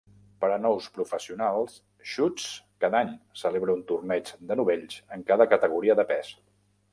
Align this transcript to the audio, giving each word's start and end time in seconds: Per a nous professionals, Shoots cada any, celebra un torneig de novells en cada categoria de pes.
Per 0.43 0.47
a 0.53 0.55
nous 0.61 0.85
professionals, 0.93 1.75
Shoots 2.13 2.47
cada 2.85 3.01
any, 3.05 3.11
celebra 3.43 3.77
un 3.81 3.85
torneig 3.93 4.33
de 4.53 4.59
novells 4.63 4.99
en 5.19 5.27
cada 5.31 5.49
categoria 5.55 5.99
de 6.03 6.09
pes. 6.15 6.35